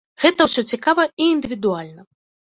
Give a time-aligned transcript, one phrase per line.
[0.21, 2.09] Гэта ўсё цікава і індывідуальна.